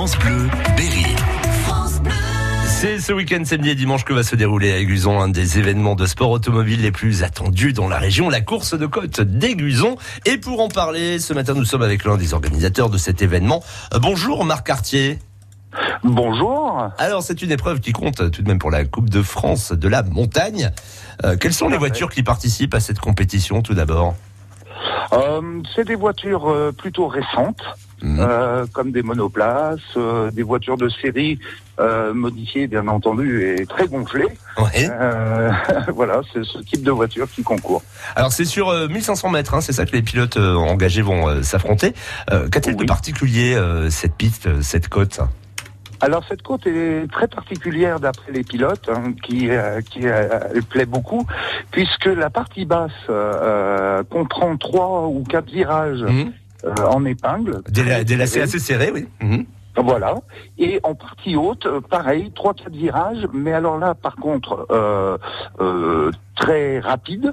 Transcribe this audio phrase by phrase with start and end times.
[0.00, 1.14] France Bleu, Berry.
[2.64, 5.94] C'est ce week-end samedi et dimanche que va se dérouler à Aiguzon un des événements
[5.94, 9.96] de sport automobile les plus attendus dans la région, la course de côte d'Aiguzon.
[10.24, 13.62] Et pour en parler, ce matin nous sommes avec l'un des organisateurs de cet événement.
[14.00, 15.18] Bonjour Marc Cartier.
[16.02, 16.88] Bonjour.
[16.96, 19.86] Alors c'est une épreuve qui compte tout de même pour la Coupe de France de
[19.86, 20.70] la montagne.
[21.26, 24.14] Euh, quelles sont les voitures qui participent à cette compétition tout d'abord?
[25.12, 27.62] Euh, c'est des voitures euh, plutôt récentes,
[28.02, 28.18] Mhm.
[28.20, 31.38] euh, comme des monoplaces, euh, des voitures de série
[31.78, 34.28] euh, modifiées bien entendu et très gonflées.
[34.58, 34.88] Ouais.
[34.90, 35.50] Euh,
[35.94, 37.82] voilà, c'est ce type de voiture qui concourt.
[38.16, 41.28] Alors c'est sur euh, 1500 mètres, hein, c'est ça que les pilotes euh, engagés vont
[41.28, 41.94] euh, s'affronter.
[42.30, 45.20] Euh, Qu'a-t-il de particulier euh, cette piste, euh, cette côte?
[46.02, 50.62] Alors cette côte est très particulière d'après les pilotes, hein, qui, euh, qui euh, elle
[50.62, 51.26] plaît beaucoup,
[51.72, 56.32] puisque la partie basse euh, comprend trois ou quatre virages Mhm.
[56.64, 57.62] Euh, en épingle.
[57.68, 59.06] Des, lacets assez serrés, oui.
[59.20, 59.44] Mhm.
[59.76, 60.16] Voilà.
[60.58, 65.16] Et en partie haute, pareil, trois quatre virages, mais alors là, par contre, euh,
[65.60, 67.32] euh, très rapide,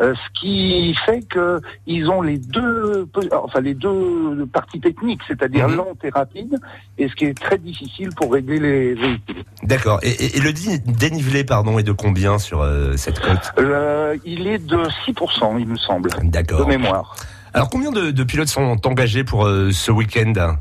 [0.00, 5.68] euh, ce qui fait que ils ont les deux, enfin les deux parties techniques, c'est-à-dire
[5.68, 5.76] Mhm.
[5.76, 6.56] lente et rapide,
[6.98, 9.44] et ce qui est très difficile pour régler les véhicules.
[9.64, 9.98] D'accord.
[10.02, 10.52] Et, et- et le
[10.98, 12.64] dénivelé, pardon, est de combien sur
[12.96, 13.52] cette côte
[14.24, 16.66] il est de 6%, il me semble, de D'accord.
[16.68, 17.16] mémoire.
[17.54, 20.56] Alors combien de, de pilotes sont engagés pour euh, ce week-end?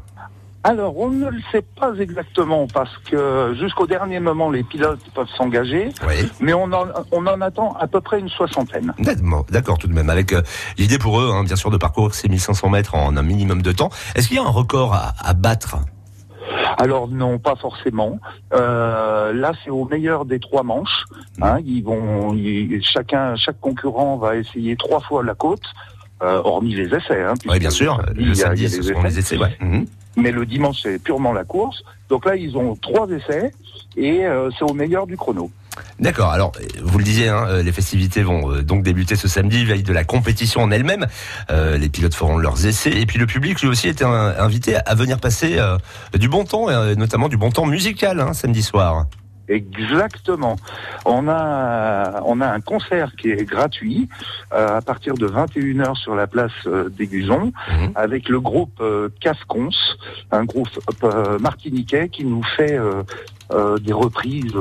[0.63, 5.27] Alors, on ne le sait pas exactement parce que jusqu'au dernier moment, les pilotes peuvent
[5.35, 5.89] s'engager.
[6.07, 6.29] Oui.
[6.39, 8.93] Mais on en, on en attend à peu près une soixantaine.
[8.99, 10.11] D'accord, D'accord, tout de même.
[10.11, 10.43] Avec euh,
[10.77, 13.71] l'idée pour eux, hein, bien sûr, de parcourir ces 1500 mètres en un minimum de
[13.71, 13.89] temps.
[14.13, 15.77] Est-ce qu'il y a un record à, à battre?
[16.77, 18.19] Alors non, pas forcément.
[18.53, 21.05] Euh, là, c'est au meilleur des trois manches.
[21.41, 25.61] Hein, ils vont, ils- chacun, chaque concurrent va essayer trois fois la côte,
[26.23, 27.21] euh, hormis les essais.
[27.21, 27.97] Hein, Oui, bien sûr.
[28.05, 29.37] samedi, Le il y a- samedi, il y a ce les essais.
[29.37, 29.57] Ouais.
[29.59, 29.85] Mhm.
[30.17, 31.83] Mais le dimanche, c'est purement la course.
[32.09, 33.51] Donc là, ils ont trois essais
[33.97, 35.49] et euh, c'est au meilleur du chrono.
[35.99, 36.31] D'accord.
[36.31, 39.63] Alors, euh, vous le disiez, hein, euh, les festivités vont euh, donc débuter ce samedi,
[39.63, 41.07] veille de la compétition en elle-même.
[41.49, 44.75] Euh, les pilotes feront leurs essais et puis le public lui aussi est un- invité
[44.85, 45.77] à venir passer euh,
[46.19, 49.05] du bon temps, euh, notamment du bon temps musical hein, samedi soir.
[49.51, 50.55] Exactement.
[51.05, 54.07] On a on a un concert qui est gratuit
[54.53, 57.91] euh, à partir de 21h sur la place euh, d'Aiguzon Mhm.
[57.95, 59.69] avec le groupe euh, Cascons,
[60.31, 60.69] un groupe
[61.03, 62.77] euh, martiniquais qui nous fait
[63.83, 64.55] des reprises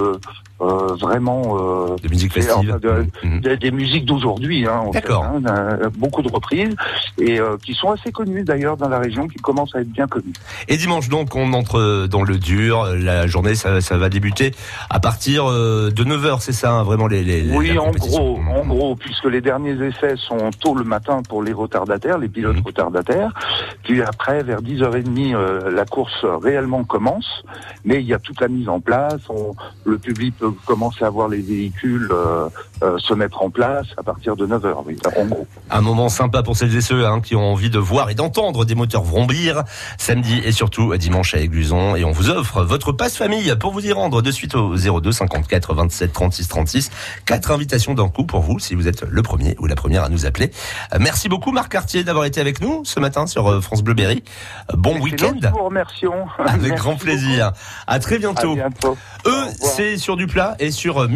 [0.60, 2.70] euh, vraiment euh, De musique Et festive.
[2.70, 3.40] enfin, de- Mhm.
[3.40, 5.24] des, des musiques d'aujourd'hui, hein, D'accord.
[5.24, 6.74] hein, euh, beaucoup de reprises
[7.18, 10.06] et euh, qui sont assez connues d'ailleurs dans la région, qui commencent à être bien
[10.06, 10.32] connues.
[10.68, 12.86] Et dimanche donc, on entre dans le dur.
[12.98, 14.52] La journée, ça, ça va débuter
[14.90, 18.66] à partir euh, de 9h, c'est ça, hein, vraiment les, les Oui, en gros, en
[18.66, 22.62] gros, puisque les derniers essais sont tôt le matin pour les retardataires, les pilotes Mhm.
[22.66, 23.32] retardataires.
[23.84, 27.42] Puis après, vers 10h30, euh, la course réellement commence.
[27.84, 29.20] Mais il y a toute la mise en place.
[29.28, 29.52] On-
[29.84, 32.48] le public peut commencer à voir les véhicules euh,
[32.82, 35.46] euh, se mettre en place à partir de 9h, oui, en gros.
[35.70, 38.64] Un moment sympa pour celles et ceux hein, qui ont envie de voir et d'entendre
[38.64, 39.62] des moteurs vrombir
[39.98, 41.96] samedi et surtout dimanche à Aiguzon.
[41.96, 45.12] Et on vous offre votre passe famille pour vous y rendre de suite au 02
[45.12, 46.90] 54 27 36 36.
[47.26, 50.08] Quatre invitations d'un coup pour vous si vous êtes le premier ou la première à
[50.08, 50.50] nous appeler.
[50.98, 54.22] Merci beaucoup Marc Cartier d'avoir été avec nous ce matin sur euh, France Bleu Berry.
[54.74, 55.32] Bon week-end.
[55.34, 56.26] nous qui vous remercions.
[56.38, 57.04] Avec Merci grand beaucoup.
[57.04, 57.52] plaisir.
[57.86, 58.54] À très À bientôt.
[58.54, 58.96] bientôt.
[59.26, 61.08] Eux, c'est sur du plat et sur euh,